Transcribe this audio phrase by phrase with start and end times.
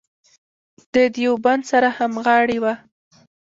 [0.93, 2.73] د دیوبند سره همغاړې وه.